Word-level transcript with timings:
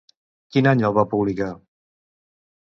Quin 0.55 0.69
any 0.71 0.81
el 0.89 0.95
va 0.99 1.03
publicar? 1.11 1.51